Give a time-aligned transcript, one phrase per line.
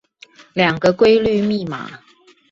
[0.55, 1.99] 兩個規律密碼